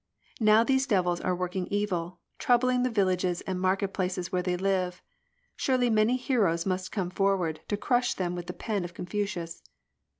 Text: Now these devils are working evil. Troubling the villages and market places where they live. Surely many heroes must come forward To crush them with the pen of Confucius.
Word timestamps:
Now 0.39 0.63
these 0.63 0.87
devils 0.87 1.21
are 1.21 1.35
working 1.35 1.67
evil. 1.67 2.21
Troubling 2.39 2.81
the 2.81 2.89
villages 2.89 3.41
and 3.41 3.61
market 3.61 3.93
places 3.93 4.31
where 4.31 4.41
they 4.41 4.57
live. 4.57 5.03
Surely 5.55 5.91
many 5.91 6.17
heroes 6.17 6.65
must 6.65 6.91
come 6.91 7.11
forward 7.11 7.59
To 7.67 7.77
crush 7.77 8.15
them 8.15 8.33
with 8.35 8.47
the 8.47 8.53
pen 8.53 8.83
of 8.83 8.95
Confucius. 8.95 9.61